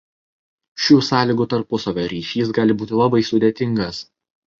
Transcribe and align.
Šių 0.85 0.95
sąlygų 1.09 1.45
tarpusavio 1.51 2.05
ryšys 2.13 2.49
gali 2.59 2.77
būti 2.79 2.97
labai 3.03 3.21
sudėtingas. 3.29 4.01